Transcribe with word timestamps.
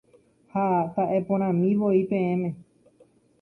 Ha 0.53 0.63
ta'eporãmivoi 0.95 2.01
peẽme. 2.09 2.49